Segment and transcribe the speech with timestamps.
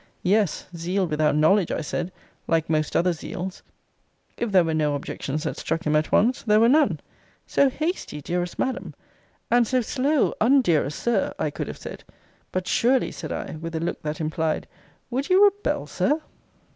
[0.23, 2.11] Yes, zeal without knowledge, I said
[2.47, 3.61] like most other zeals
[4.35, 6.99] if there were no objections that struck him at once, there were none.
[7.45, 8.95] So hasty, dearest Madam
[9.51, 12.03] And so slow, un dearest Sir, I could have said
[12.51, 14.67] But SURELY, said I, with a look that implied,
[15.11, 16.19] Would you rebel, Sir!